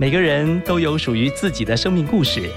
[0.00, 2.48] 每个人都有属于自己的生命故事，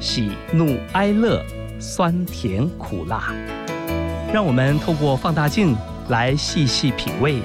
[0.00, 1.44] 喜怒哀乐，
[1.78, 3.34] 酸甜苦辣。
[4.32, 5.76] 让我们透过放大镜
[6.08, 7.42] 来细细品味，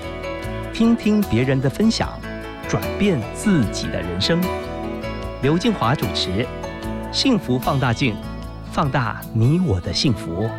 [0.73, 2.17] 听听别人的分享，
[2.69, 4.39] 转变自己的人生。
[5.41, 6.29] 刘静华主持
[7.11, 8.13] 《幸福放大镜》，
[8.71, 10.49] 放大你我的幸福。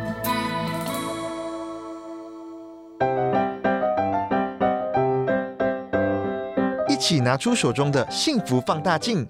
[7.07, 9.25] 起拿出手中的幸福放大镜。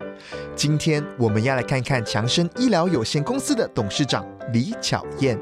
[0.55, 5.40] 今天我们要来看看强生医疗有限公司的董事长李巧燕。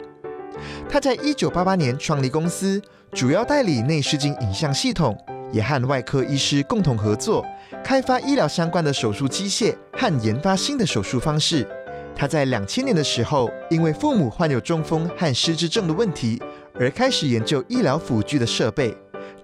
[0.90, 2.82] 他在一九八八年创立公司，
[3.14, 5.18] 主要代理内视镜影像系统，
[5.54, 7.46] 也和外科医师共同合作，
[7.82, 11.66] 开发医疗相关的手术机械和研发新的手术方式。
[12.14, 16.42] 他在两千年的时候，因为父母患有中风和失智症的问题，
[16.78, 18.94] 而开始研究医疗辅具的设备。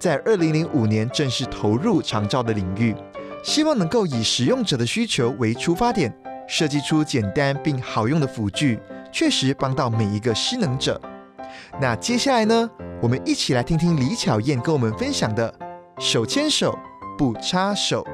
[0.02, 2.92] 在二零零五年正式投入长照的领域，
[3.44, 6.12] 希望能够以使用者的需求为出发点，
[6.48, 8.80] 设计出简单并好用的辅具，
[9.12, 11.00] 确实帮到每一个失能者。
[11.80, 12.68] 那接下来呢，
[13.00, 15.54] 我们一起来听听李巧燕跟我们分享的
[16.00, 16.76] “手牵手
[17.16, 18.04] 不插手”。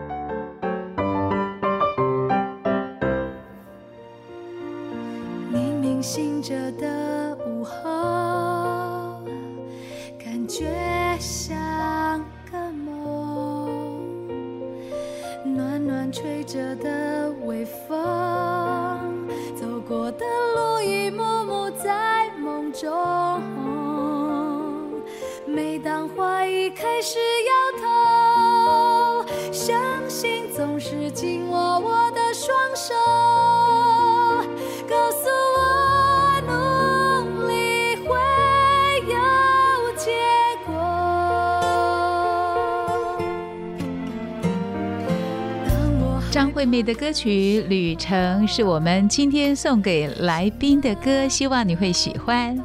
[46.79, 52.57] 你的歌曲《旅程》是我们今天送给来宾的歌，希望你会喜欢。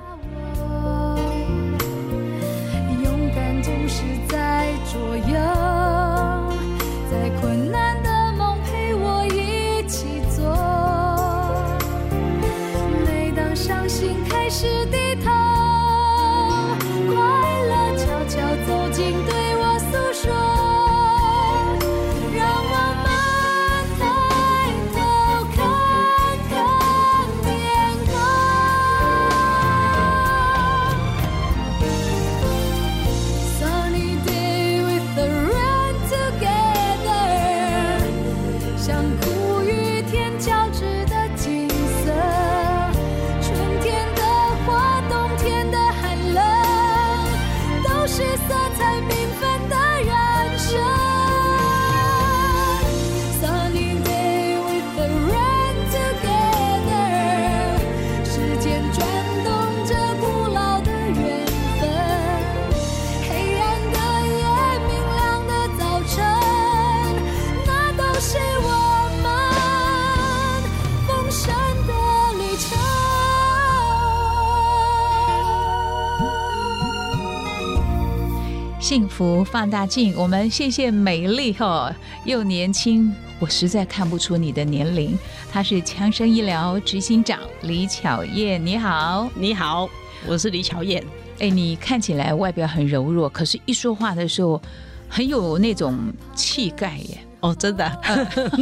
[79.53, 85.15] 放大镜，我们谢谢美丽哈，又年轻，我实在看不出你的年龄。
[85.51, 89.29] 她是强生医疗执行长李巧燕，你好。
[89.35, 89.87] 你好，
[90.25, 91.03] 我是李巧燕。
[91.37, 94.59] 哎，你看起来外表很柔弱，可是一说话的时候
[95.07, 95.99] 很有那种
[96.33, 97.19] 气概耶。
[97.41, 98.01] 哦，真的，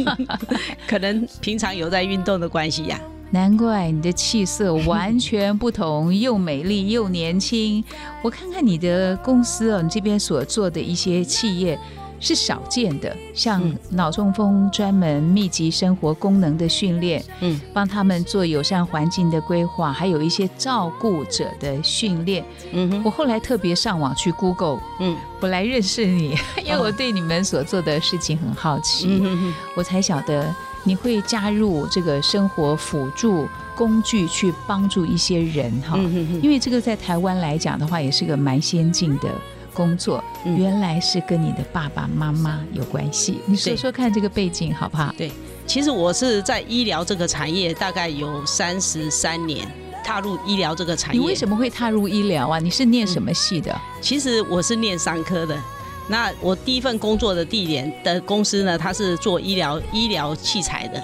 [0.86, 3.00] 可能平常有在运动的关系呀、
[3.32, 7.82] 难怪你的气色完全不同，又美丽又年轻。
[8.22, 11.78] 我看看你的公司哦，你这边所做的一些企业
[12.20, 22.44] 是少见的，像嗯脑中风专门密集生活功能的训练，嗯，帮他们做友善环境的规划，还有一些照顾者的训练。
[22.72, 29.22] 嗯哼，我后来特别上网去 Google，嗯我来认识你， 因为我对你们所做的事情很好奇。
[29.74, 35.96] 我才晓得你会加入这个生活辅助工具去帮助一些人哈，
[36.42, 39.30] 因为这个在台湾来讲的话，也是个蛮先进的
[39.72, 40.22] 工作。
[40.44, 45.14] 嗯原来是跟你的爸爸妈妈有关系，你说说看这个背景好不好？
[45.16, 45.30] 对
[45.66, 49.66] 其实我是在医疗这个产业大概有三十三年，
[50.04, 51.20] 踏入医疗这个产业。
[51.20, 52.58] 你为什么会踏入医疗啊？
[52.58, 53.80] 你是念什么系的？
[54.00, 55.56] 其实我是念商科的，
[56.08, 61.02] 那我第一份工作的地点的公司呢，它是做医疗医疗器材的。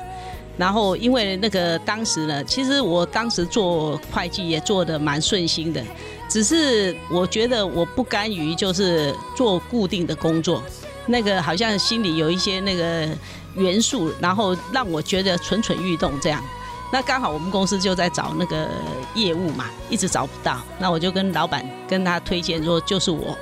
[0.56, 5.80] 然后因为那个当时呢，其实我当时做会计也做的蛮顺心的，
[6.28, 10.60] 只是我觉得我不甘于就是做固定的工作，
[11.06, 13.08] 那个好像心里有一些那个
[13.54, 16.42] 元素，然后让我觉得蠢蠢欲动这样。
[16.90, 18.66] 那刚好我们公司就在找那个
[19.14, 23.38] 业务嘛，一直找不到，那我就跟老板跟他推荐说，就是我。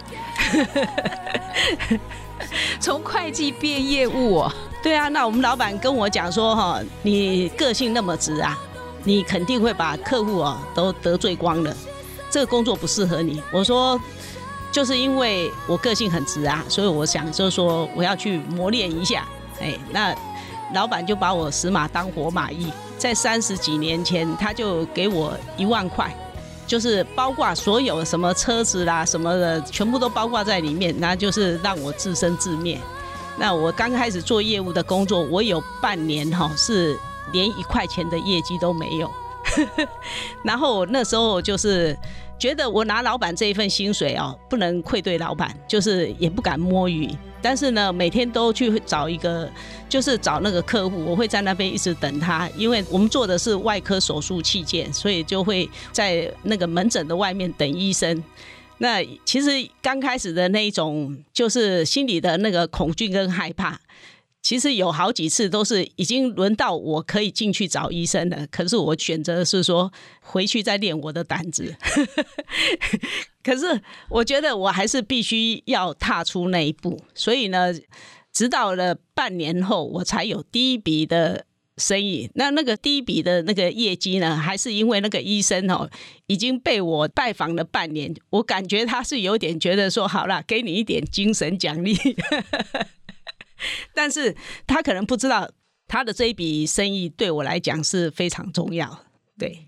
[2.80, 8.58] 从会计变业务哦，对啊，那我们老板跟我讲说，哈，你个性那么直啊，
[9.04, 11.74] 你肯定会把客户哦都得罪光了，
[12.30, 13.42] 这个工作不适合你。
[13.50, 14.00] 我说，
[14.70, 19.26] 就是因为我个性很直啊，所以我想就是说我要去磨练一下。
[19.60, 20.14] 哎，那
[20.74, 26.14] 老板就把我死马当活马医，在三十几年前他就给我一万块。
[26.66, 32.78] 就是包括所有什么车子啦什么的，全部都包括在里面，那就是让我自生自灭。
[33.38, 36.98] 那我刚开始做业务的工作，我有半年哈是
[37.32, 39.10] 连一块钱的业绩都没有。
[40.42, 41.96] 然后那时候就是
[42.38, 47.08] 觉得我拿老板这一份薪水哦，不能愧对老板，就是也不敢摸鱼。
[47.40, 49.48] 但是呢，每天都去找一个，
[49.88, 58.22] 就是找那个客户，我会在那边一直等他，因为我们做的是外科手术器件，所以就会在那个门诊的外面等医生。
[58.78, 59.48] 那其实
[59.80, 63.80] 刚开始的那一种，就是心里的那个恐惧跟害怕。
[64.46, 71.74] 其实有好几次都是已经轮到我可以进去找医生了，可是我选择是说回去再练我的胆子。
[73.42, 77.74] 可是我觉得我还是必须要踏出那一步，所以呢，
[78.32, 81.44] 直到了半年后，我才有第一笔的
[81.76, 82.30] 生意。
[82.34, 85.90] 那那个第一笔的那个业绩呢，还是因为那个医生哦，
[86.28, 91.96] 已经被我拜访了半年，我感觉他是有点觉得说，好了，给你一点精神奖励。
[93.94, 94.36] 但是
[94.66, 95.48] 他可能不知道，
[95.88, 99.04] 他的这一笔生意对我来讲是非常重要。
[99.38, 99.66] 对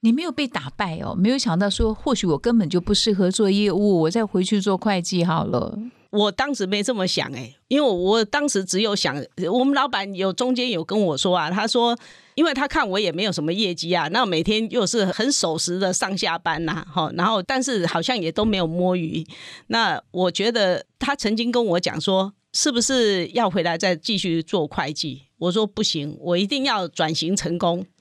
[0.00, 5.76] 你没有被打败哦，没有想到说，或许我根本就不适合做业务，我再回去做会计好了。
[6.10, 9.20] 我当时没这么想哎，因为我当时只有想，
[9.52, 11.98] 我们老板有中间有跟我说啊，他说，
[12.36, 19.26] 因为他看我也没有什么业绩啊，那每天又是很守时的上下班呐，哈，然后但是好像也都没有摸鱼。
[19.66, 22.32] 那我觉得他曾经跟我讲说。
[22.52, 25.28] 是不是要回来再继续做会计？
[25.38, 27.86] 我说不行，我一定要转型成功。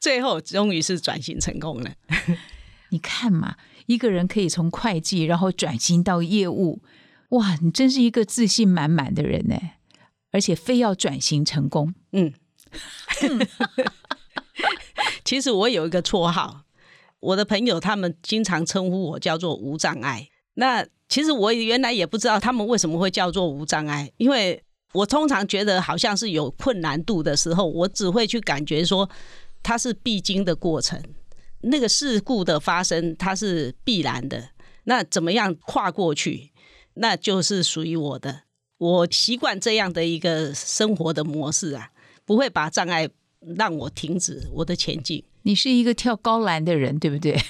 [0.00, 1.92] 最后终于是转型成功了。
[2.90, 3.56] 你看嘛，
[3.86, 6.82] 一个人可以从会计然后转型到业务，
[7.30, 9.56] 哇，你真是一个自信满满的人呢！
[10.30, 11.94] 而且非要转型成功。
[12.12, 12.32] 嗯，
[15.24, 16.64] 其实我有一个绰号，
[17.20, 20.28] 我的朋友他们经常称呼我叫做无障碍。
[20.60, 24.60] 那其实我原来也不知道他们为什么会叫做无障碍，因为
[24.92, 29.08] 我通常觉得好像是有困难度的时候，我只会去感觉说
[29.62, 31.00] 它是必经的过程，
[31.60, 34.50] 那个事故的发生它是必然的，
[34.84, 36.50] 那怎么样跨过去，
[36.94, 38.42] 那就是属于我的，
[38.78, 41.92] 我习惯这样的一个生活的模式啊，
[42.26, 43.08] 不会把障碍
[43.56, 45.22] 让我停止我的前进。
[45.42, 47.40] 你是一个跳高栏的人，对不对？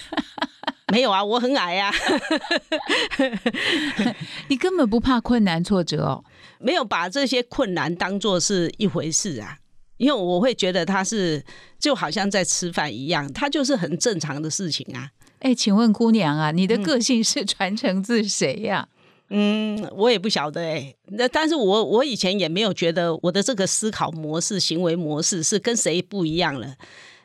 [0.91, 1.93] 没有啊，我很矮呀。
[4.49, 6.25] 你根本不怕困难挫折哦，
[6.59, 9.59] 没有把这些困难当做是一回事啊。
[9.99, 11.45] 因为我会觉得它是
[11.79, 15.11] 就好像在吃饭一样，它就是很正常的事情啊。
[15.41, 18.89] 哎，请问姑娘啊，你的个性是传承自谁呀？
[19.31, 20.95] 嗯，我也不晓得哎。
[21.09, 26.77] 那但是我我以前也没有觉得我的这个思考模式、行为模式是跟谁不一样了。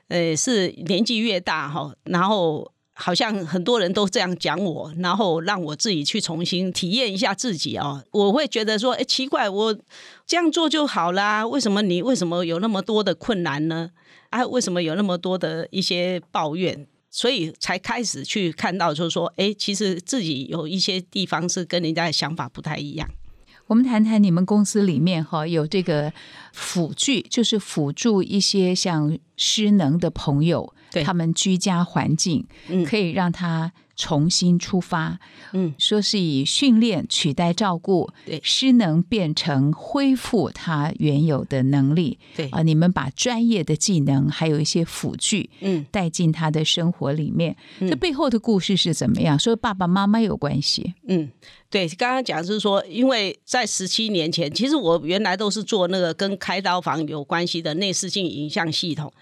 [0.09, 2.72] 呃，是年纪越大哈，然后。
[2.93, 8.03] 好像很多人都这样讲我，然后让我自己去重新体验一下自己哦。
[8.11, 9.75] 我会觉得说，哎，奇怪，我
[10.27, 13.89] 这样做就好啦，为什么你为什么有那么多的困难呢？
[14.29, 16.87] 啊，为什么有那么多的一些抱怨？
[17.09, 23.07] 所以才开始去看到，就是说，哎，其实自己有一些地方是跟人家的想法不太一样。
[23.67, 26.11] 我们谈谈你们公司里面哈有这个
[26.51, 30.73] 辅具，就是辅助一些像失能的朋友。
[31.03, 32.45] 他们居家环境
[32.85, 35.19] 可以让他重新出发，
[35.53, 42.49] 嗯，说是以训练取代照顾，对，失能变成恢复他原有的能力，对。
[42.49, 49.37] 啊，你们把专业的技能还有一些辅具，嗯，带进他的生活里面，这背后的故事是怎么样？
[49.37, 51.29] 说爸爸妈妈有关系，嗯，
[51.69, 59.13] 对，刚刚讲是说，因为在十七年前，其实我原来都是做那个跟开刀房有关系的内视镜影像系统。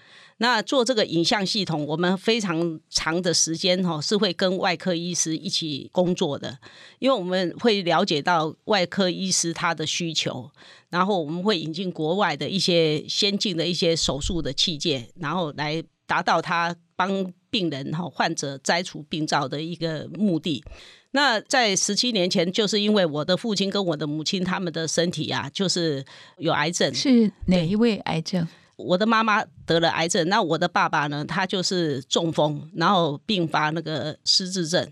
[0.42, 6.58] 那做这个影像系统，我们非常长的时间哈是会跟外科医师一起工作的，
[6.98, 10.50] 因为我们会了解到外科医师他的需求，
[10.90, 20.64] 然后我们会引进国外的一些先进的一些手术的器械，然后来达到他帮病人哈患者摘除病灶的一个目的。
[21.12, 26.04] 那在十七年前，就是因为我的父亲跟我的母亲他们的身体啊，就是
[26.38, 28.48] 有癌症，是哪一位癌症？
[28.82, 34.90] 我的妈妈得了癌症，那我的爸爸呢，他就是中风，然后并发那个失智症。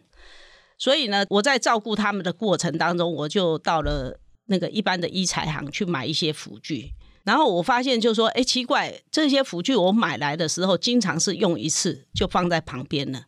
[0.79, 6.93] 所以呢，我在照顾他们的过程当中，我就到了那个一般的医材行去买一些辅具。
[7.25, 13.27] 然后我发现，就说，哎，奇怪，这些辅具我买来的时候，经常是用一次就放在旁边了。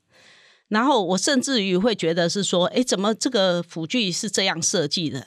[0.68, 5.26] 然后我甚至于会觉得是说，哎，怎么这个辅具是这样设计的？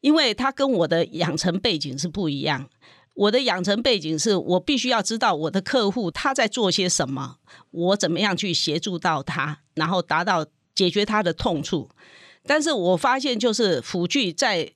[0.00, 2.68] 因为它跟我的养成背景是不一样。
[3.14, 7.36] 我的养成背景是我必须要知道我的客户他在做些什么，
[7.70, 11.90] 我怎么样去协助到他，然后达到解决他的痛处。
[12.46, 14.72] 但是我发现，就是辅具在。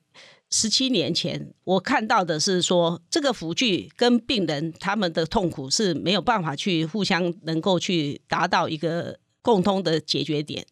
[0.51, 10.65] 十七年前，我看到的是说，这个辅具跟病人他们的痛苦是没有办法去互相能够去达到一个共通的解决点，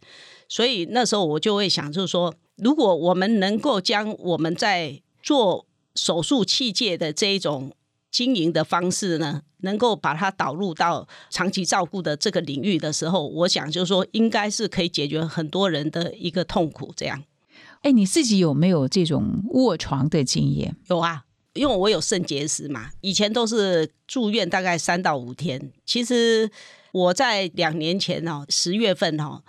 [0.47, 7.71] 所以那时候我就会想，就是说，如果我们能够将我们在做手术器械的这一种
[8.11, 17.23] 经营的方式呢，能够把它导入到长期照顾的这个领域的时候，我想就是说，应该是可以解决很多人的一个痛苦，这样。
[17.81, 20.75] 哎，你自己有没有这种卧床的经验？
[20.87, 25.71] 有啊，因为我有肾结石嘛，以前都是住院大概三到五天。
[25.85, 26.49] 其实
[26.91, 29.41] 我在两年前哦，十月份哦，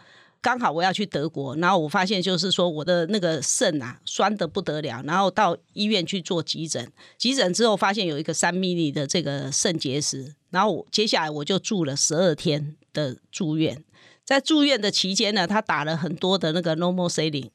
[0.45, 13.83] 刚好我要去德国，然后我发现就是说我的那个肾啊酸的不得了，然后到医院去做急诊，急诊之后发现有一个三 mini 的这个肾结石，然后接下来我就住了十二天的住院，
[14.23, 17.49] 在住院的期间呢，他打了很多的那个 normal saline。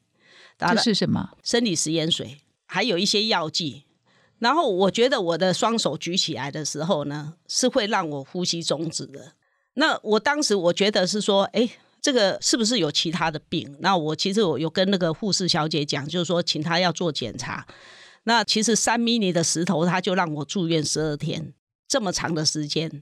[0.58, 1.30] 这是什么？
[1.44, 3.84] 生理食盐水，还有一些药剂。
[4.40, 9.34] 然后我觉得我的双手举起来的时候呢，是会让我呼吸终止的。
[9.74, 11.68] 那我当时我觉得是说，哎，
[12.00, 13.76] 这个是不是有其他的病？
[13.80, 17.66] 那我其实我有跟那个护士小姐讲，就是说请她要做检查。
[18.24, 21.52] 那其实三米尼的石头，他就让我住院十二天，
[21.88, 23.00] 这么长的时间。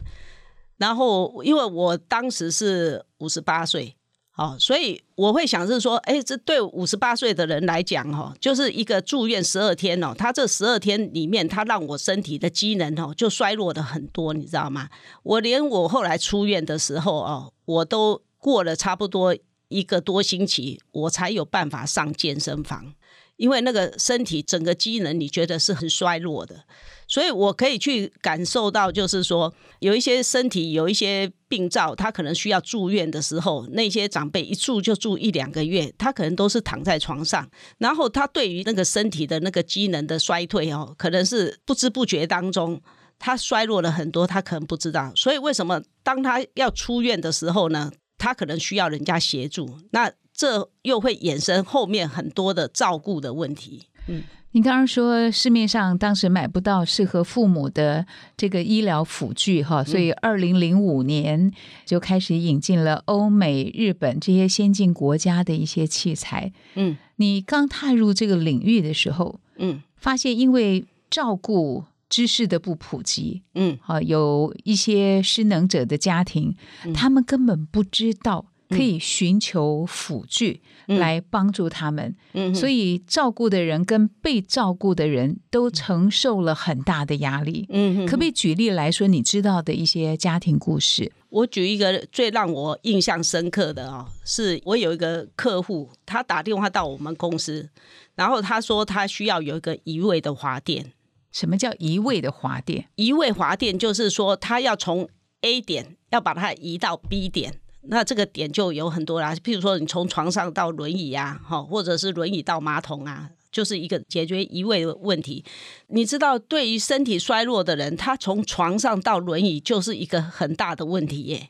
[0.76, 3.95] 然后因为我当时是五十八岁。
[4.37, 14.88] 哦，所以我会想是说，哎，这对五十八岁的人来讲，哈，就是一个住院十二天哦，他这十二天里面，他让我身体的机能哦就衰弱的很多，你知道吗？
[15.25, 19.37] 我连我后来出院的时候哦，我都过了差不多
[19.68, 22.95] 一个多星期，我才有办法上健身房。
[23.37, 26.64] 因为那个身体整个机能，你觉得是很衰弱的，
[27.07, 42.83] 所以我可以去感受到，就是说有一些身体有一些病灶，他可能需要住院的时候，那些长辈一住就住一两个月，他可能都是躺在床上，然后他对于那个身体的那个机能的衰退哦，可能是不知不觉当中
[43.21, 45.12] 他衰弱了很多，他可能不知道。
[45.14, 47.92] 所以为什么当他要出院的时候呢？
[48.18, 50.12] 他可能需要人家协助，那。
[50.40, 53.87] 这又会衍生后面很多的照顾的问题。
[54.06, 54.22] 嗯，
[54.52, 58.06] 你刚刚说市面上当时买不到适合父母的
[58.37, 61.50] 这个医疗辅具哈，所以二零零五年
[61.84, 66.52] 就开始引进了欧美、日本这些先进国家的一些器材。
[66.75, 76.55] 嗯，你刚踏入这个领域的时候，嗯，发现因为照顾知识的不普及，嗯，啊，有一些失能者的家庭，
[76.95, 78.47] 他们根本不知道。
[78.71, 87.65] 可以寻求辅具来帮助他们，嗯所以照顾的人跟被照顾的人都承受了很大的压力。
[87.71, 91.11] 嗯，可不可以举例来说你知道的一些家庭故事？
[91.31, 97.71] 我举一个最让我印象深刻的哦，是我有一个客户，他打电话到我们公司，
[98.17, 100.93] 然后他说他需要有一个移位的滑垫。
[101.30, 102.88] 什么叫移位的滑垫？
[102.97, 105.08] 移位滑垫就是说他要从
[105.42, 107.61] A 点要把它移到 B 点。
[107.90, 115.44] 那这个点就有很多啦，譬如说你从床上到轮椅啊，哈，或者是轮椅到马桶啊，就是一个解决移位的问题。
[115.87, 121.49] 你知道，对于身体衰弱的人，他从床上到轮椅就是一个很大的问题耶。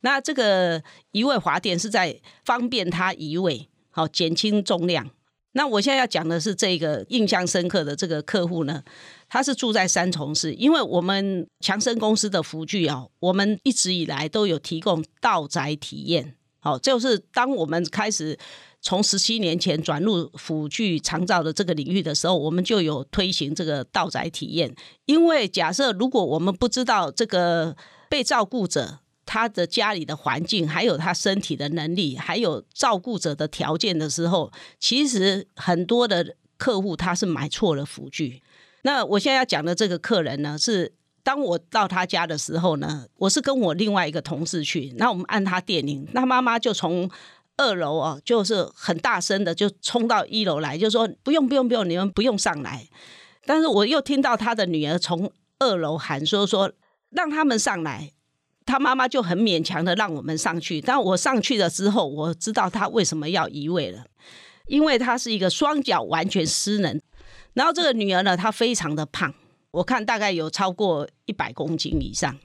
[0.00, 5.10] 那这个移位滑垫是在方便他移位，好减轻重量。
[5.56, 8.82] 那我现在要讲的是这个印象深刻的这个客户呢。
[9.28, 16.36] 他是住在三重市，因为我们强生公司的福具哦，我们一直以来都有提供道宅体验。
[16.60, 18.38] 好，就是当我们开始
[18.80, 24.72] 从十七年前转入辅具长照的这个领域的时候，我们就有推行这个道宅体验。
[25.06, 27.76] 因为假设如果我们不知道这个
[28.08, 38.42] 被照顾者他的家里的环境，还有他身体的能力，还有照顾者的条件的时候，其实很多的客户他是买错了辅具。
[38.82, 47.10] 那我现在要讲的这个客人呢，是当我到他家的时候呢，我是跟我另外一个同事去，那我们按他电铃，那妈妈就从
[47.56, 52.86] 二楼哦，就是很大声的就冲到一楼来，就说不用不用不用，你们不用上来。
[53.46, 56.72] 但是我又听到他的女儿从二楼喊说说
[57.10, 58.12] 让他们上来，
[58.66, 60.80] 他妈妈就很勉强的让我们上去。
[60.80, 64.04] 但我上去了之后，我知道他为什么要移位了，
[64.66, 67.00] 因为他是一个双脚完全失能，
[67.52, 69.32] 然后这个女儿呢，她非常的胖，
[69.70, 72.38] 我看大概有超过一百公斤以上。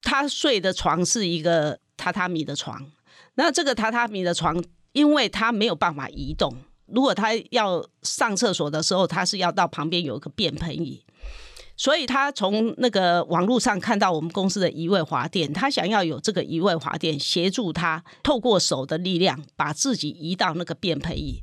[0.00, 2.90] 她睡的床是一个榻榻米的床，
[3.34, 4.62] 那这个榻榻米的床，
[4.92, 11.04] 因为她没有办法移动，如果她要上厕所的时候，她是要到旁边有一个便盆椅。
[11.78, 21.40] 所以他从那个网络上看到我们公司的移位滑垫，他想要有这个移位滑垫协助他透过手的力量把自己移到那个便盆椅，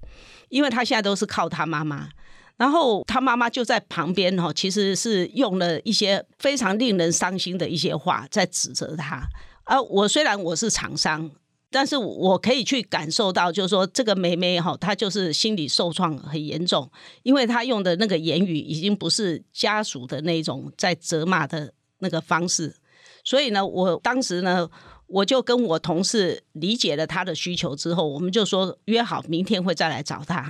[0.49, 2.09] 因为他现在都是靠他妈妈，
[2.57, 9.25] 然后他妈妈就在旁边哈，其实是用了一些非常令人伤心的一些话在指责他，
[9.63, 11.31] 而我虽然我是厂商。
[11.75, 16.89] 但是我可以去感受到，就是说这个妹妹哈，她就是心理受创很严重，
[17.23, 22.73] 因为她用的那个言语已经不是家属的那种在责骂的那个方式，
[23.25, 24.69] 所以呢，我当时呢，
[25.07, 30.49] 我就跟我同事理解了她的需求之后，我们就说约好明天会再来找她。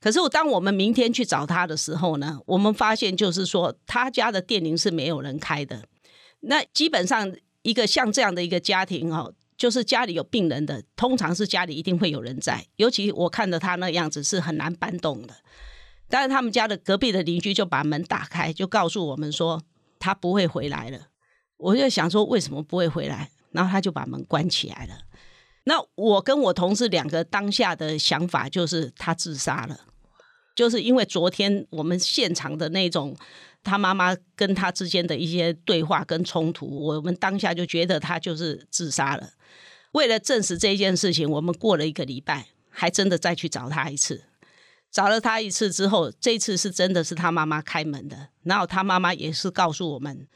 [0.00, 5.82] 可是我当我们明天去找她的时候呢，我们发现就是说她家的电铃是没有人开的。
[6.40, 7.30] 那基本上
[7.60, 9.34] 一个像这样的一个家庭哦。
[9.56, 12.66] 就是家里有病人的，通常是家里一定会有人在。
[12.76, 15.34] 尤其我看着他那样子是很难搬动的。
[16.08, 19.62] 但是他们家的隔壁的邻居就把门打开，就告诉我们说
[19.98, 21.08] 他不会回来了。
[21.56, 23.30] 我就想说为什么不会回来？
[23.52, 24.98] 然后他就把门关起来了。
[25.64, 29.80] 那我跟我同事两个当下的想法就是他自杀了，
[30.54, 33.16] 就是因为昨天我们现场的那种。
[33.66, 39.26] 他妈妈跟他之间的一些对话跟冲突，我们当下就觉得他就是自杀了。
[39.94, 44.24] 为了证实这件事情，我们过了一个礼拜，还真的再去找他一次。
[44.90, 50.28] 找了他一次之后，这次是真的是他妈妈开门的，然后他妈妈也是告诉我们，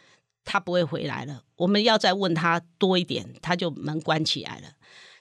[0.44, 1.42] 他不会回来了。
[1.56, 4.70] 我们要再问他多一点，他就门关起来了。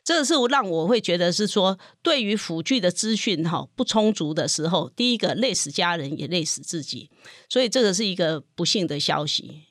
[0.03, 7.09] 这个是让我会觉得是说，对于辅具的资讯哈不充足的时候，第一个累死家人，也累死自己，
[7.49, 9.63] 所以这个是一个不幸的消息。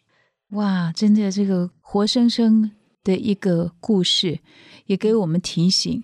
[0.50, 2.70] 哇，真的这个活生生
[3.06, 4.40] 的一个故事，
[4.86, 6.02] 也给我们提醒：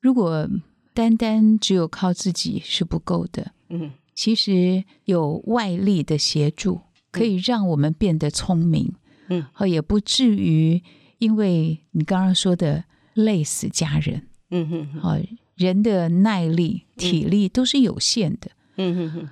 [0.00, 0.48] 如果
[0.94, 8.94] 单单只有靠自己是不够的，嗯，其实有外力的协助，可以让我们变得聪明，
[9.28, 10.82] 嗯，和也不至于
[11.18, 12.84] 因为你刚刚说的。
[13.14, 15.18] 累死家人，嗯哼，好，
[15.56, 19.28] 人的耐力、体力都是有限的，嗯哼哼。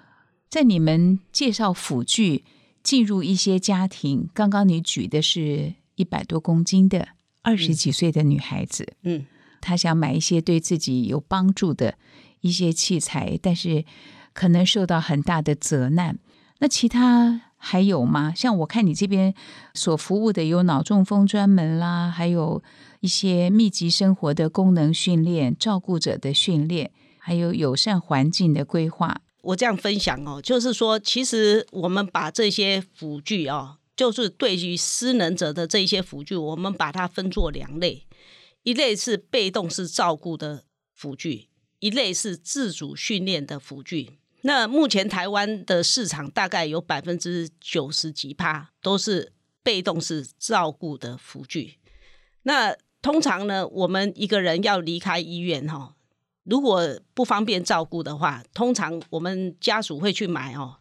[0.49, 2.43] 在你们介绍辅具
[2.83, 7.09] 进入一些家庭，刚刚你举的是一百多公斤的
[7.43, 9.27] 二十几岁的女孩子，嗯，
[9.61, 11.99] 她想买一些对自己有帮助的
[12.41, 13.85] 一些器材，但是
[14.33, 16.19] 可能受到很大的责难。
[16.61, 18.33] 那其他还有吗？
[18.35, 19.35] 像我看你这边
[19.75, 22.63] 所服务的有脑中风专门啦，还有。
[23.01, 29.21] 一些密集生活的功能训练、照顾者的训练，还有友善环境的规划。
[29.43, 38.07] 我这样分享哦，就是说，其实我们把这些辅具哦，就是对于失能者的这些辅具，我们把它分作两类：
[38.63, 44.19] 一类是被动式照顾的辅具，一类是自主训练的辅具。
[44.43, 49.33] 那目前台湾的市场大概有百分之九十几趴都是
[49.63, 51.79] 被动式照顾的辅具。
[52.43, 55.97] 那通常呢，我们一个人要离开医院哈，
[56.45, 60.77] 如果不方便照顾的话，通常我们家属会去买哦，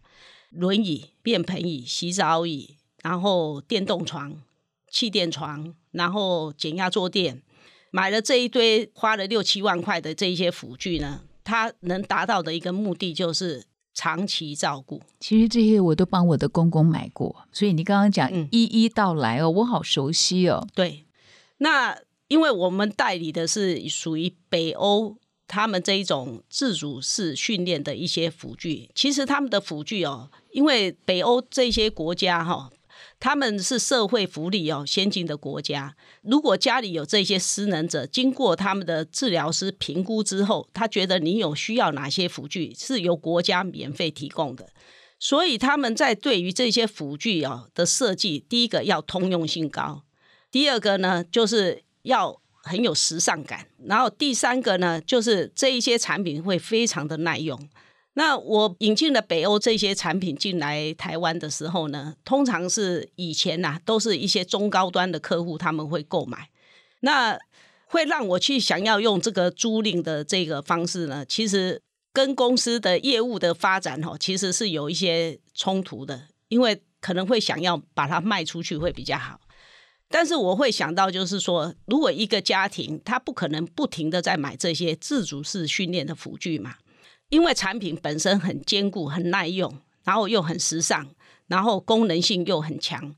[0.51, 4.41] 轮椅、便盆椅、洗澡椅，然后电动床、
[4.89, 7.43] 气垫床，然后减压坐垫，
[7.91, 13.63] 买了这一堆，花了六七万块的这一些辅具呢，它能达到的一个目的就是
[13.93, 15.03] 长期照顾。
[15.19, 20.67] 其实这些我都帮我的公公买过，所以你刚刚讲一一道来哦，我好熟悉哦。
[20.73, 21.05] 对，
[21.57, 21.99] 那。
[22.27, 25.15] 因为我们代理的是属于北欧，
[25.47, 32.71] 他们这一种自主式训练的一些辅具，其实他们的辅具哦，因为北欧这些国家哈，
[33.25, 44.69] 他们是社会福利哦先进的国家，如果家里有这些失能者，经过他们的治疗师评估之后，他觉得你有需要哪些辅具，是由国家免费提供的，
[45.17, 50.03] 所以他们在对于这些辅具哦的设计，第一个要通用性高，
[50.51, 51.81] 第二个呢就是。
[52.05, 57.59] 要很有时尚感，然后第三个呢，就是这一些产品会非常的耐用。
[58.17, 66.49] 那我引进了北欧这些产品进来台湾的时候呢，通常是以前呐、都是一些中高端的客户他们会购买，
[67.01, 67.37] 那
[67.87, 71.81] 会让我去想要用这个租赁的这个方式呢，其实
[72.13, 79.41] 跟公司的业务的发展哦，其实是有一些冲突的，因为可能会想要把它卖出去会比较好。
[80.07, 86.75] 但是我会想到，就是说，如果一个家庭他不可能不停的在买这些自主式训练的辅具嘛，
[87.29, 91.07] 因为产品本身很坚固、很耐用，然后又很时尚，
[91.47, 93.15] 然后功能性又很强。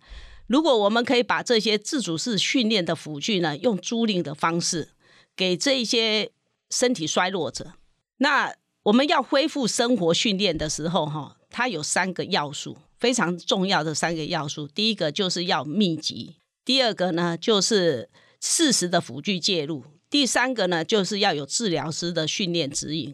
[0.47, 4.89] 如果我们可以把这些自主式训练的辅具呢，用租赁的方式
[5.35, 6.31] 给这一些
[6.69, 7.73] 身体衰弱者，
[8.17, 14.65] 那我们要恢复生活训练的时候，哈，它有三个要素，非常重要的三个要素。
[14.67, 23.13] 第一个就是要密集，第二个呢就是适时的辅具介入，第三个呢就是要有治疗师的训练指引。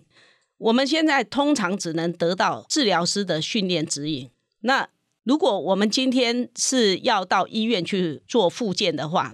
[0.64, 4.30] 我们现在通常只能得到治疗师的训练指引。
[4.62, 4.88] 那
[5.24, 9.34] 如果我们今天是要到医院去做复健的话，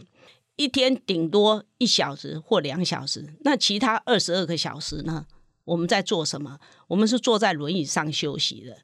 [0.55, 5.27] 一天顶多一小时或两小时，那其他二十二个小时呢？
[5.65, 6.57] 我们在做什么？
[6.87, 8.77] 我们是坐在轮椅上休息的。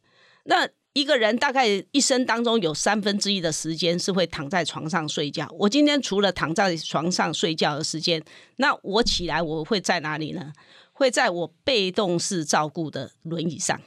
[0.43, 5.49] 那一个人大概一生当中有三分之一的时间是会躺在床上睡觉。
[5.57, 8.23] 我今天除了躺在床上睡觉的时间，
[8.57, 10.53] 那我起来我会在哪里呢？
[10.97, 13.79] 会在我被动式照顾的轮椅上。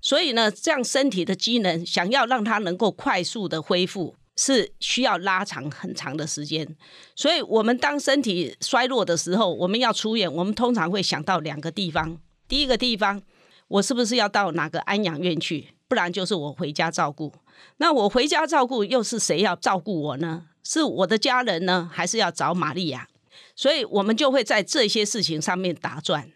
[0.00, 6.76] 所以呢，这样身体的机能想要让它能够快速的恢复，是需要拉长很长的时间。
[7.14, 12.18] 所以，我们当身体衰弱的时候，我们要出院，我们通常会想到两个地方。
[12.48, 13.22] 第一个地方，
[13.68, 15.68] 我是不是要到哪个安养院去？
[15.88, 17.32] 不然就是我回家照顾。
[17.76, 20.46] 那我回家照顾，又是谁要照顾我呢？
[20.64, 23.08] 是我的家人呢，还是要找玛利亚？
[23.54, 26.30] 所以我们就会在这些事情上面打转。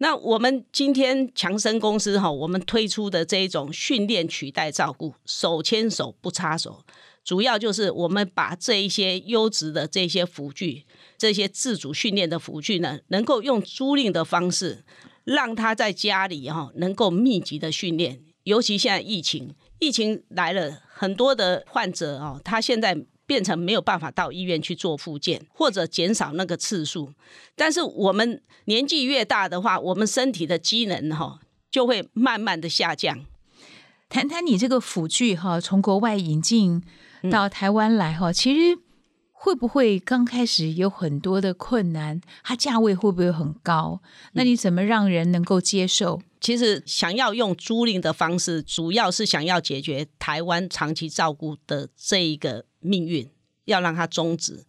[0.00, 6.84] 那我们今天强生公司哈，我们推出的这一种训练取代照顾，手牵手不插手，
[7.24, 14.84] 主要就是我们把这一些优质的这些辅具，这些自主训练的辅具呢，能够用租赁的方式，
[15.24, 18.20] 让他在家里哈能够密集的训练。
[18.44, 23.04] 尤其现在疫情，疫情来了，很多的患者哦，他现在。
[23.28, 27.12] 变成没有办法到医院去做复健，或者减少那个次数。
[27.54, 31.38] 但是我们年纪越大的话，我们身体的机能哈
[31.70, 33.26] 就会慢慢的下降。
[34.08, 36.82] 谈谈你这个辅具哈，从国外引进
[37.30, 38.80] 到台湾来哈，其实
[39.32, 42.22] 会不会刚开始有很多的困难？
[42.42, 44.00] 它价位会不会很高？
[44.32, 46.22] 那你怎么让人能够接受？
[46.40, 53.30] 其实想要用租赁的方式，主要是想要解决台湾长期照顾的这一个命运，
[53.64, 54.64] 要让它终止。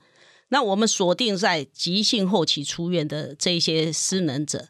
[0.50, 4.69] 那我们锁定在急性后期出院的这些失能者，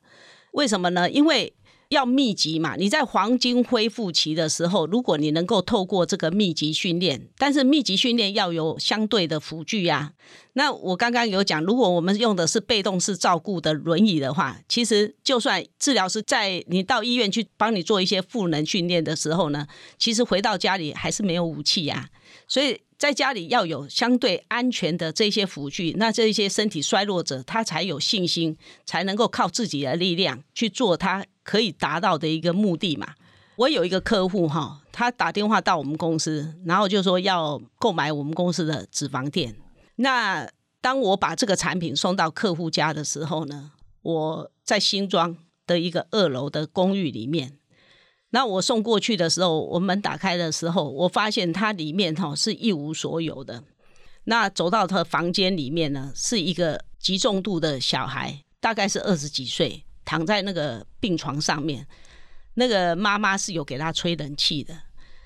[0.51, 1.09] 为什么呢？
[1.09, 1.53] 因为
[1.89, 10.13] 要密集嘛，你在黄金恢复期的时候，如果你能够透过这个密集训练，但是密集训练要有相对的辅具呀。
[10.53, 19.65] 那我刚刚有讲，如果我们用的是被动式照顾的轮椅的话，其实就算治疗师在你到医院去帮你做一些赋能训练的时候呢，
[19.97, 22.09] 其实回到家里还是没有武器呀。
[22.47, 33.15] 所以在家里要有相对安全的这些辅具，那这些身体衰弱者他才有信心，才能够靠自己的力量去做他可以达到的一个目的嘛。
[33.55, 39.55] 我有一个客户哈，他打电话到我们公司，然后就说要购买我们公司的脂肪垫。
[39.95, 40.47] 那
[40.79, 43.71] 当我把这个产品送到客户家的时候呢，
[44.03, 45.35] 我在新庄
[45.65, 47.57] 的一个二楼的公寓里面。
[48.29, 53.63] 那我送过去的时候，我门打开的时候，我发现它里面哈是一无所有的。
[54.25, 61.85] 那走到他房间里面呢，是一个极重度的小孩，大概是二十几岁，躺在那个病床上面。
[62.55, 64.75] 那个妈妈是有给他吹冷气的。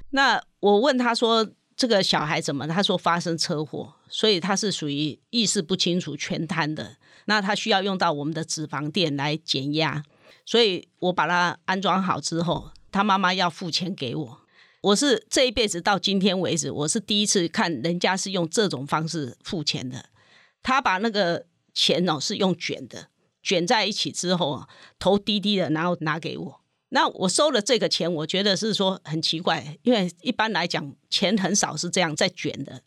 [0.09, 6.97] 那我问他说：“这个小孩怎么？”他说：“发生车祸，所以他是属于意识不清楚、全瘫的。
[7.27, 10.03] 那他需要用到我们的脂肪垫来减压。
[10.45, 14.41] 所以我把他安装好之后。”他妈妈要付钱给我，
[14.81, 20.05] 我是这一辈子到今天为止，我是第一次看人家是用这种方式付钱的。
[20.61, 23.07] 他把那个钱哦是用卷的，
[23.43, 26.61] 卷在一起之后啊，头低低的，然后拿给我。
[26.89, 32.81] 那我收了这个钱，我觉得是说很奇怪，因为一般来讲钱很少是这样在卷的。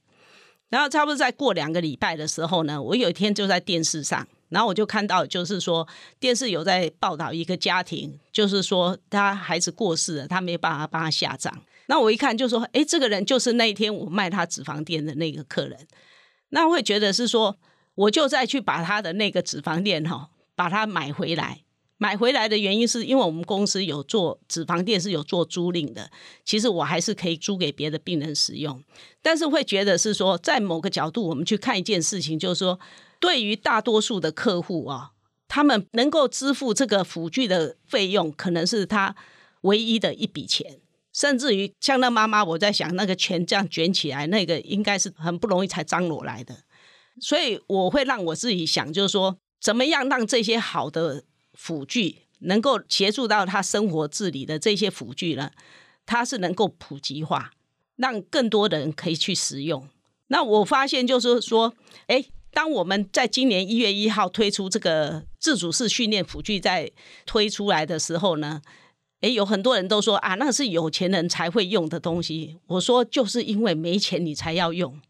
[0.69, 4.27] 然后差不多在过两个礼拜的时候呢，我有一天就在电视上。
[4.49, 5.87] 然后我就看到，就是说
[6.21, 11.53] 电视有在报道一个家庭，就是说他孩子过世了，他没办法帮他下葬。
[11.87, 15.77] 那我一看就说，哎，这个人就是那一天我卖他脂肪店的那个客人。
[16.51, 17.57] 那会觉得是说，
[17.97, 21.63] 我就再去把他的那个脂肪店哈，把它买回来，
[21.99, 26.11] 买回来的原因是因为我们公司有做脂肪垫是有做租赁的，
[26.45, 28.83] 其实我还是可以租给别的病人使用，
[29.23, 32.81] 但是会觉得是说，在某个角度我们去看一件事情，就是说，
[33.21, 35.13] 对于大多数的客户啊，
[35.47, 39.15] 他们能够支付这个辅具的费用，可能是他
[39.63, 40.81] 唯一的一笔钱，
[41.13, 46.55] 甚至于像那妈妈，我在想那个钱这样卷起来，那个应该是很不容易才张罗来的，
[47.21, 51.25] 所以我会让我自己想，就是说，怎么样让这些好的。
[51.59, 55.51] 辅具能够协助到他生活自理的这些辅具呢，
[56.05, 57.53] 它是能够普及化，
[57.97, 59.89] 让更多人可以去使用。
[60.27, 61.73] 那我发现就是说，
[62.09, 66.93] 哎，当我们在今年一月一号推出这个自主式训练辅具在
[67.25, 68.61] 推出来的时候呢，
[69.23, 72.59] 哎，有很多人都说啊，那是有钱人才会用的东西。
[72.67, 75.01] 我说就是因为没钱你才要用，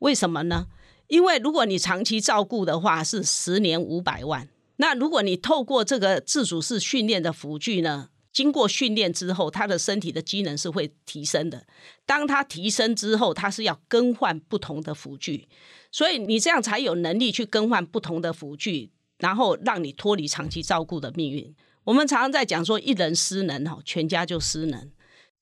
[0.00, 0.66] 为什么呢？
[1.14, 4.48] 因为如果你长期照顾的话，是十年五百万。
[4.78, 11.68] 那如果你透过这个自主式训练的辅具呢，经过训练之后，他的身体的机能是会提升的。
[12.04, 15.46] 当他提升之后，他是要更换不同的辅具，
[15.92, 21.54] 所以你这样才有能力去更换不同的辅具，然后让你脱离长期照顾的命运。
[21.84, 24.88] 我们常常在讲说，一人失能哈，全家就失能；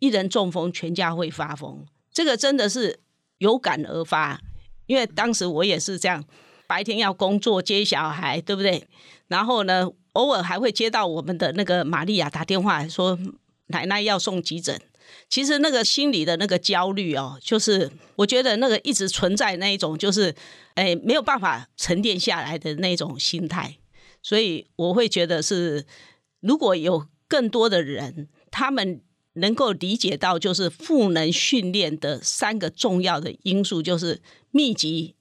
[0.01, 1.87] 一人中风，全家会发疯。
[2.13, 3.01] 这个真的是
[3.39, 4.39] 有感而发，
[4.87, 6.25] 因为当时我也是这样。
[6.69, 8.83] 白天要工作接小孩，对不对？
[9.29, 13.19] 然后呢，偶尔还会接到我们的那个玛利亚打电话说
[13.67, 14.81] 奶奶要送急诊。
[15.29, 20.35] 其实那个心里的那个焦虑哦，就是我觉得那个一直存在那一种，就是
[20.73, 23.77] 哎没有办法沉淀下来的那种心态。
[24.23, 25.85] 所以我会觉得是，
[26.41, 29.03] 如果有更多的人，他们
[29.35, 35.15] 能够理解到，就是赋能训练的三个重要的因素，就是密集。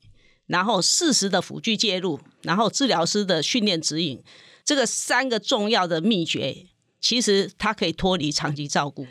[0.47, 4.21] 然后适时的辅具介入，然后治疗师的训练指引，
[4.65, 6.67] 这个三个重要的秘诀，
[6.99, 9.07] 其实它可以脱离长期照顾。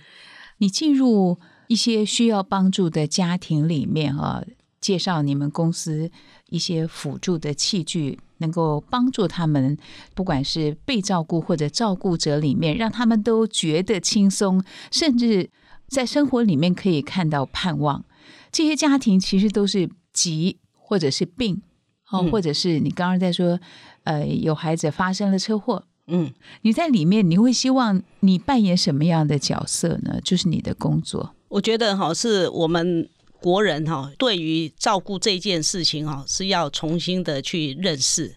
[0.59, 4.45] 你进入一些需要帮助的家庭里面啊，
[4.81, 6.11] 介绍你们公司
[6.49, 9.77] 一些辅助的器具，能够帮助他们，
[10.15, 15.51] 不管是被照顾或者照顾者里面，让他们都觉得轻松，甚至
[15.89, 18.05] 在生活里面可以看到盼望。
[18.51, 20.59] 这些家庭其实都是急。
[20.91, 21.63] 或者是病，
[22.11, 23.61] 哦，或者是你刚刚在说，
[24.03, 30.19] 呃，有孩子发生了车祸，嗯，你在里面，你会希望你扮演什么样的角色呢？
[30.25, 33.09] 就是你的工作，我觉得哈，是我们
[33.41, 38.37] 国人哈，对于照顾这件事情哈，是要重新的去认识，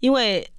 [0.00, 0.50] 因为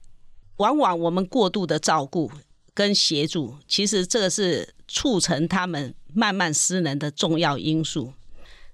[0.57, 2.31] 往往我们过度的照顾
[2.73, 8.13] 跟协助，其实这个是促成他们慢慢失能的重要因素。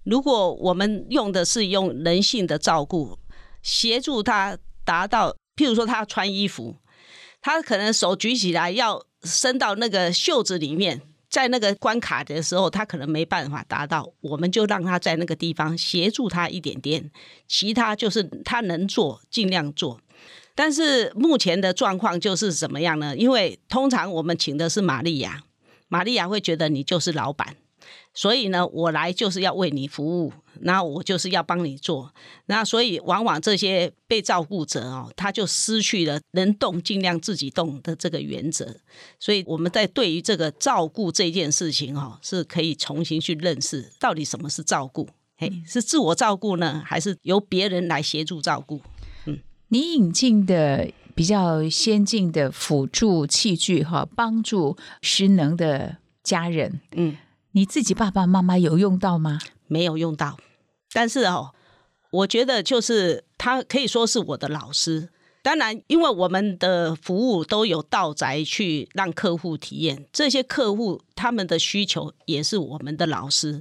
[0.04, 3.18] 如果我们用的是用人性的照顾，
[3.62, 6.76] 协助他达到，譬如说他穿衣服，
[7.42, 17.10] 他可能手举起来要伸到那个袖子里面，在那个关卡的时候，他可能没办法达到，我们就让他在那个地方协助他一点点，
[17.48, 20.00] 其他就是他能做尽量做。
[20.54, 23.15] 但是目前的状况就是怎么样呢？
[23.15, 25.41] 因为通常我们请的是玛利亚，
[25.88, 27.56] 玛利亚会觉得你就是老板。
[28.13, 32.13] 所以呢，我来就是要为你服务，那我就是要帮你做。
[32.47, 38.76] 那所以往往这些被照顾者哦，他就失去了能动尽量自己动的这个原则。
[39.17, 45.08] 所以我们在对于这个照顾这件事情哦，是可以重新去认识到底什么是照顾。
[45.38, 48.82] 嘿，是自我照顾呢，还是由别人来协助照顾？
[49.26, 57.15] 嗯，你引进的比较先进的辅助器具哈，帮助失能的家人，嗯。
[57.52, 59.40] 你自己爸爸妈妈有用到吗？
[59.68, 60.38] 没有用到，
[60.92, 61.52] 但是哦，
[62.12, 65.10] 我觉得就是他可以说是我的老师。
[65.44, 73.60] 当然，因为我们的服务都有到宅去让客户体验，这些客户他们的需求也是我们的老师。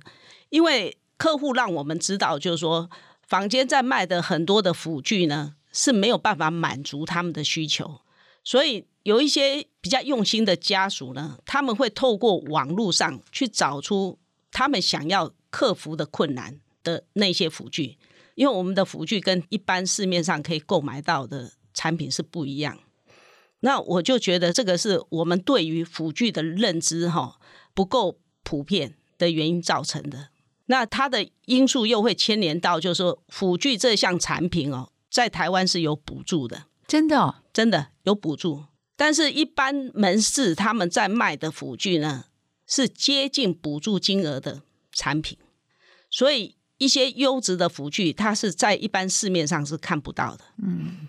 [0.50, 2.90] 因为客户让我们知道，就是说
[3.26, 8.00] 坊间在卖的很多的辅具呢是没有办法满足他们的需求，
[8.50, 8.84] 所以。
[9.02, 14.18] 有一些比较用心的家属呢，他们会透过网络上去找出
[14.52, 17.96] 他们想要克服的困难的那些辅具，
[18.34, 22.78] 因为我们的辅具跟一般市面上可以购买到的产品是不一样。
[23.60, 27.40] 那我就觉得这个是我们对于辅具的认知哈
[27.72, 30.28] 不够普遍的原因造成的。
[30.66, 38.64] 那它的因素又会牵连到，就是说辅具这项产品哦，在台湾是有补助的，真的，真的有补助。
[38.96, 42.26] 但是，一般门市他们在卖的辅具呢，
[42.66, 45.38] 是接近补助金额的产品，
[46.10, 50.44] 所以一些优质的辅具，它是在一般市面上是看不到的。
[50.62, 51.08] 嗯，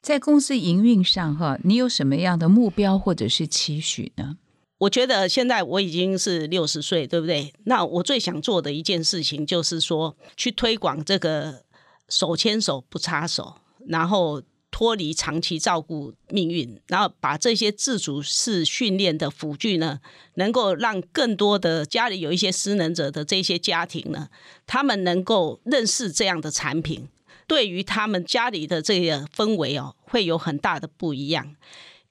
[0.00, 4.38] 在公司营运上，哈，你有什么样的目标或者是期许呢？
[4.78, 7.52] 我觉得现在我已经是六十岁，对不对？
[7.64, 11.64] 那我最想做的一件事情就是说，去推广这个
[12.08, 13.56] 手牵手不插手，
[13.88, 20.00] 然后脱离长期照顾命运，然后把这些自主式训练的辅具呢，
[20.34, 24.28] 能够让更多的家里有一些失能者的这些家庭呢，
[24.66, 27.08] 他们能够认识这样的产品，
[27.46, 31.54] 对于他们家里的这个氛围哦，会有很大的不一样。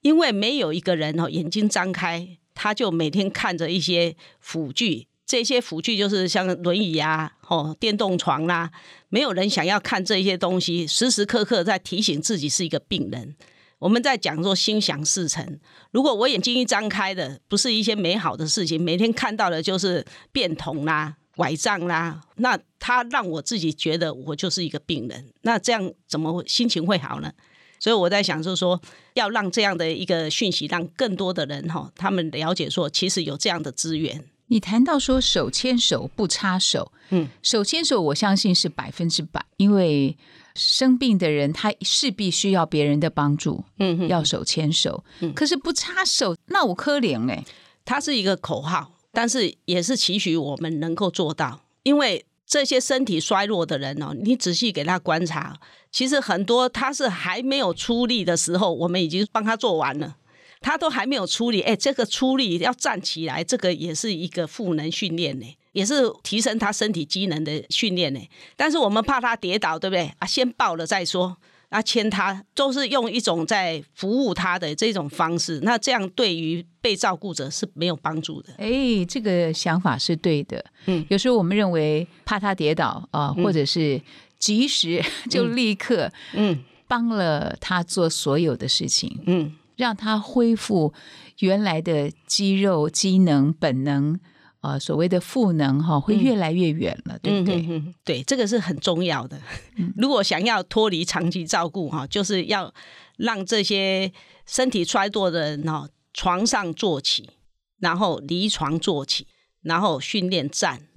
[0.02, 2.38] 因为没有一个人哦，眼睛张开。
[2.62, 8.72] 他就每天看着一些辅具，这些辅具就是像轮椅啊、哦电动床啦，
[9.10, 13.36] 没有人想要看这些东西，时时刻刻在提醒自己是一个病人。
[13.78, 15.60] 我们在讲说心想事成，
[15.92, 27.32] 如果我眼睛一张开的不是一些美好的事情，每天看到的就是变童啦、拐杖啦，那他让我自己觉得我就是一个病人，那这样怎么心情会好呢？
[27.80, 28.82] 所以我在想，就是说，
[29.14, 34.26] 要让这样的一个讯息，让更多的人哈，他们了解说，其实有这样的资源。
[34.50, 40.16] 你谈到说手牵手不插手，嗯，手牵手，我相信是百分之百，因为
[40.54, 45.04] 生病的人他势必需要别人的帮助，嗯，要手牵手。
[45.34, 47.44] 可是不插手，那我可怜哎。
[47.86, 52.26] 它是一个口号，但是也是期许我们能够做到，因为。
[52.52, 55.56] 这些身体衰弱的人哦，你仔细给他观察，
[55.92, 60.16] 其实很多他是还没有出力的时候，我们已经帮他做完了，
[60.62, 61.62] 他都还没有出力。
[61.62, 68.20] 哎，这个出力要站起来，这个也是一个赋能训练呢，也是提升他身体机能的训练呢。
[68.56, 70.12] 但是我们怕他跌倒，对不对？
[70.20, 71.38] 啊，先抱了再说。
[71.70, 78.52] 啊牵他都是用一种在服务他的这种方式，那这样对于被照顾者是没有帮助的。
[78.58, 80.66] 哎，这个想法是对的。
[80.88, 84.02] 嗯，有时候我们认为怕他跌倒啊，或者是
[84.40, 90.94] 及时 就立刻嗯帮了他做所有的事情，嗯，让他恢复
[91.40, 94.20] 原来的肌肉机能本能。
[94.62, 97.82] 啊，所谓的赋能哈，会越来越远了，对不对？
[98.04, 99.40] 对，这个是很重要的。
[99.96, 102.74] 如果想要脱离长期照顾哈，就是要
[103.16, 104.12] 让这些
[104.46, 107.30] 身体衰弱的人哈，床上坐起，
[107.78, 109.28] 然后离床坐起，
[109.62, 110.90] 然后训练站，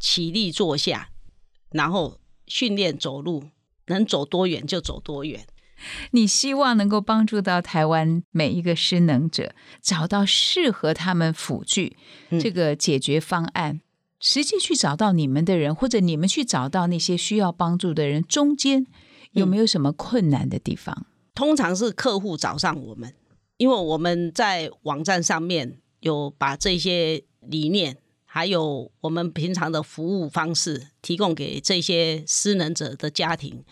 [0.00, 1.10] 起立坐下，
[1.70, 3.44] 然后训练走路，
[3.86, 5.46] 能走多远就走多远。
[6.12, 11.96] 你希望能够帮助到台湾每一个失能者，找到适合他们辅具
[12.40, 13.80] 这个解决方案，
[14.18, 18.86] 实际去找到你们的人，或者你们去找到那些需要帮助的人，中间
[19.32, 21.06] 有没有什么困难的地方？
[21.34, 23.14] 通常是客户找上我们，
[23.58, 33.62] 因为我们在网站上面有把这些理念，还有我们平常的服务方式提供给这些失能者的家庭，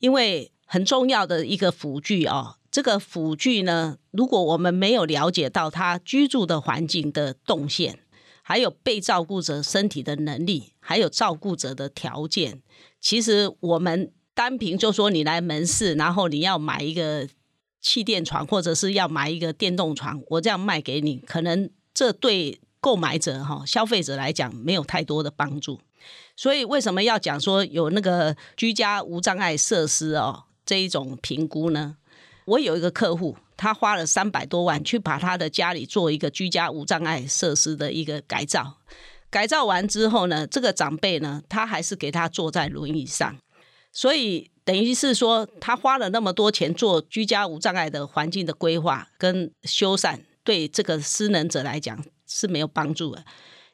[0.00, 0.50] 因为。
[0.66, 8.00] 很重要的一个辅具哦，这个辅具呢，如果我们没有了解到他居住的环境的动线，
[8.42, 12.60] 还有被照顾者身体的能力，还有照顾者的条件，
[13.00, 17.28] 其实我们单凭就说你来门市，然后你要买一个
[17.80, 25.80] 气垫床，或者是要买一个电动床，我这样卖给你，可能这对购买者哈消费者来讲没有太多的帮助。
[26.36, 30.44] 所以为什么要讲说有那个居家无障碍设施哦？
[30.64, 31.96] 这一种评估呢，
[32.46, 38.78] 我有一个客户，他花了三百多万去把他的家里做一个居家无障碍设施的一个改造。
[39.30, 43.36] 改造完之后呢，这个长辈呢，他还是给他坐在轮椅上，
[43.92, 53.24] 所以等于是说，他花了那么多钱做居家无障碍的环境的规划跟修缮，对这个失能者来讲是没有帮助的，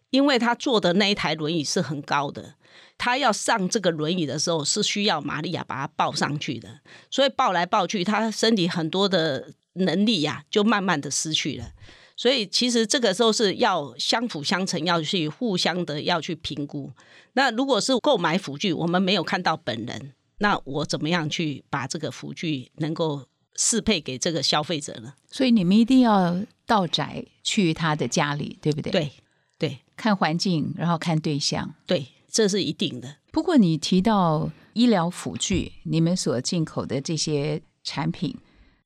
[0.08, 2.54] 因为他坐的那一台轮椅是很高的。
[3.02, 6.68] 他要上这个轮椅的时候，是需要玛利亚把他抱上去的，
[7.10, 11.72] 所以抱来抱去，他身体很多的能力呀，就慢慢的失去了。
[12.14, 16.92] 所以其实这个时候是要相辅相成，要去互相的要去评估。
[17.32, 25.14] 那如果是购买辅具，我们没有看到本人，那我怎么样去把这个辅具能够适配给这个消费者呢？
[25.30, 26.36] 所以你们一定要
[26.66, 28.92] 到宅去他的家里，对不对？
[28.92, 29.10] 对
[29.58, 32.06] 对，看环境，然后看对象，对。
[32.30, 33.16] 这是一定的。
[33.32, 38.36] 不过你提到医疗辅具，你们所进口的这些产品，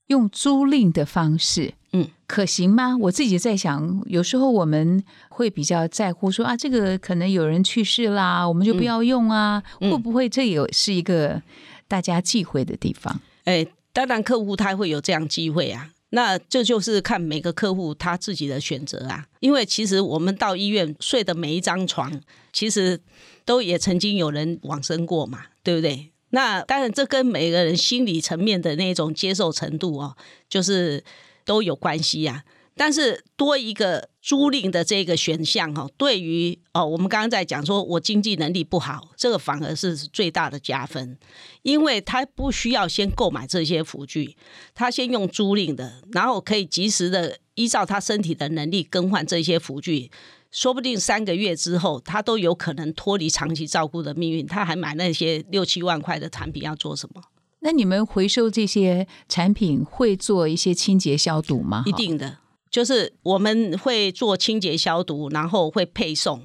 [0.09, 2.97] 用租赁的方式，嗯，可行吗？
[2.97, 11.41] 我自己在想，有时候我们会比较在乎说啊，这个可能有人去世啦，我们就不要用啊，会不会这也是一个
[11.89, 13.21] 大家忌讳的地方？
[13.45, 15.91] 哎，当然客户他会有这样机会啊。
[16.11, 22.21] 那这就是看每个客户他自己的选择啊，因为其实我们到医院睡的每一张床，
[22.53, 23.01] 其实
[23.45, 26.11] 都也曾经有人往生过嘛，对不对？
[26.31, 30.17] 那当然，这跟每个人心理层面的那种接受程度哦，
[30.49, 31.05] 就是
[31.45, 32.43] 都有关系呀、
[32.77, 41.17] 但是多一个租赁的这个选项哈，对于哦，我们刚刚在讲说我经济能力不好，这个反而是最大的加分，
[41.63, 44.37] 因为他不需要先购买这些辅具，
[44.75, 50.11] 他先用租赁的，然后可以及时的依照他身体的能力更换这些辅具。
[50.55, 54.47] 说不定三个月之后，他都有可能脱离长期照顾的命运。
[54.47, 57.21] 他还买那些六七万块的产品要做什么？
[57.59, 61.83] 那你们回收这些产品会做一些清洁消毒吗？
[61.87, 62.39] 一定的，
[62.71, 66.45] 就是我们会做清洁消毒，然后会配送，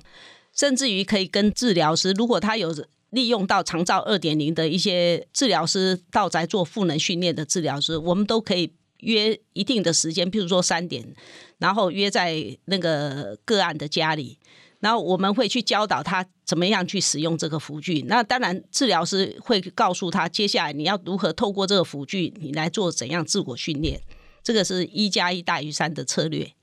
[0.55, 2.73] 甚至于可以跟治疗师，如果他有
[3.11, 11.15] 利用到长照二点零的一些治疗师到宅做赋能训练的治疗师，我们都可以约一定的时间，譬如说三点，
[11.57, 14.37] 然后约在那个个案的家里。
[14.81, 18.03] 然后我们会去教导他怎么样去使用这个辅具。
[18.03, 24.01] 那当然，治疗师会告诉他，接下来你要如何透过这个辅具，你来做怎样自我训练。
[24.41, 26.53] 这个是一加一大于三的策略。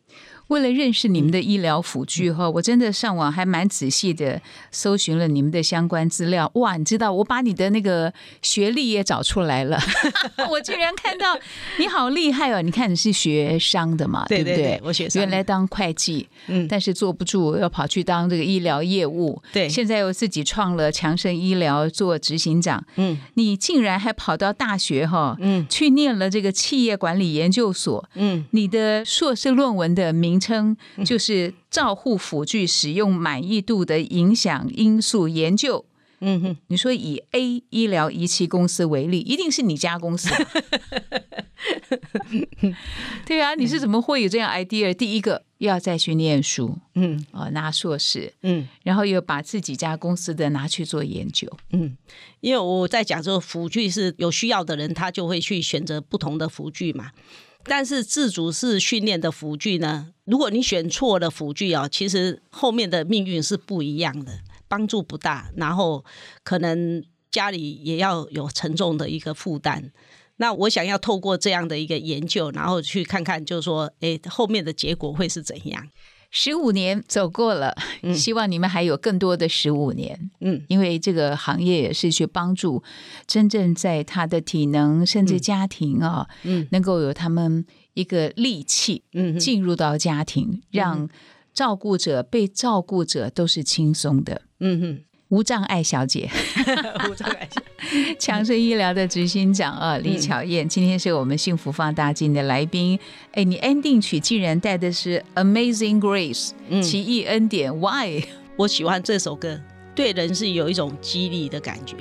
[0.49, 4.41] 为了认识你们的医疗辅具哈，我真的上网还蛮仔细的
[4.71, 6.51] 搜寻了你们的相关资料。
[6.55, 9.79] 哇，你知道我把你的那个学历也找出来了，
[10.51, 11.37] 我居然看到
[11.79, 12.63] 你好厉害哦！
[12.63, 19.43] 你看你是学商的嘛，对不对对我学商原来当会计，嗯但是坐不住，要跑去当这个医疗业务。
[19.53, 22.85] 对现在又自己创了强生医疗做执行长。
[22.97, 28.09] 嗯你竟然还跑到大学哈，嗯去念了这个企业管理研究所。
[28.15, 35.85] 嗯你的硕士论文的名称就是“照护辅具使用满意度的影响因素研究”。
[36.21, 40.31] 嗯哼，你说以 A 医疗仪器公司为例，一定是你家公司。
[43.27, 44.95] 对啊，你是怎么会有这样 idea？
[44.95, 51.47] 第一个要再去念书，嗯哦，拿硕士，嗯然后又把自己家公司的拿去做研究。
[51.73, 51.95] 嗯，
[52.41, 57.11] 因为我在讲说辅具是有需要的人，他就会去选择不同的辅具嘛。
[57.69, 66.05] 但是自主式训练的辅具呢，如果你选错了辅具哦，其实后面的命运是不一样的，帮助不大，然后
[66.43, 69.93] 可能家里也要有沉重的一个负担。
[70.37, 75.89] 那我想要透过这样的一个研究，然后去看看，就是说，诶，后面的结果会是怎样？
[76.39, 77.75] 十五年走过了，
[78.15, 80.31] 希望你们还有更多的十五年。
[80.41, 80.63] 嗯。
[80.69, 82.83] 因为这个行业也是去帮助
[83.27, 86.69] 真正在他的体能甚至家庭啊，嗯。
[86.73, 87.65] 能够有他们
[87.95, 91.09] 一个利器嗯进入到家庭，让
[91.55, 94.43] 照顾者、被照顾者都是轻松的。
[94.61, 96.31] 嗯哼，无障碍小姐，
[97.11, 97.49] 无障碍
[98.19, 102.99] 强生医疗的执行长啊，李巧燕，今天是我们幸福放大镜的来宾。
[103.33, 108.23] 哎，你 ending 曲竟然带的是 Amazing Grace，、嗯奇异恩典，Why？
[108.57, 109.61] 我喜欢这首歌，
[109.95, 111.97] 对人是有一种激励的感觉。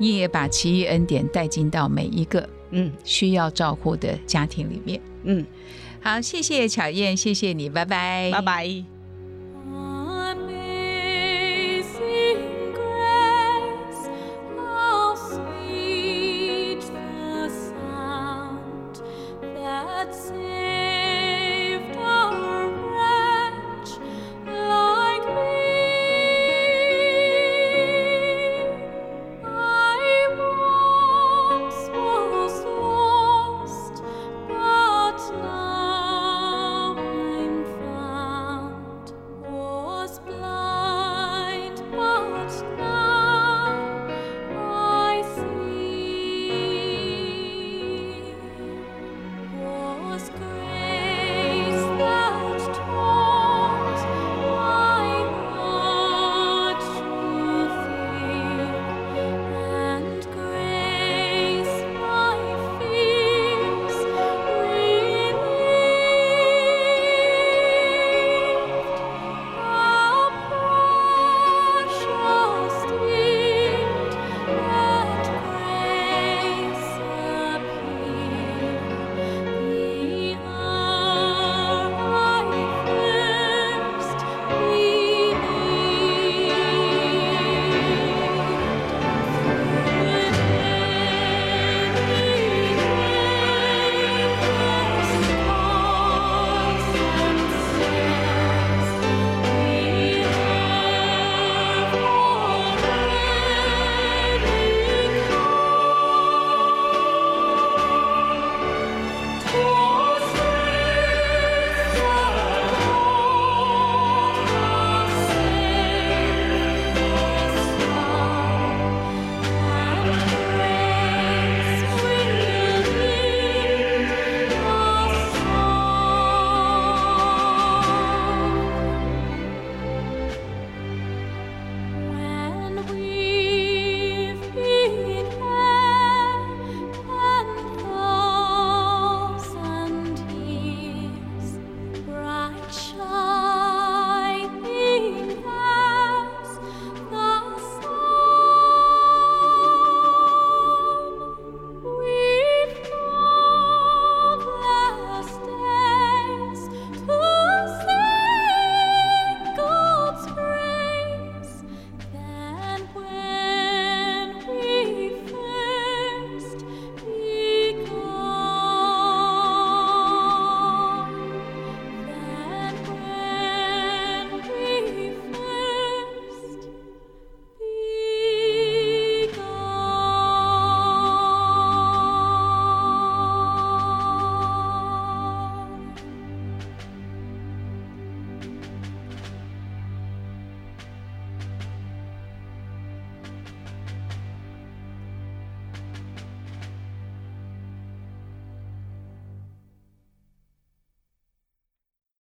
[0.00, 5.00] 你也把奇异恩典带进到每一个嗯需要照顾的家庭里面。
[5.22, 5.46] 嗯，
[6.00, 8.93] 好，谢谢巧燕，谢谢你，拜拜，拜拜。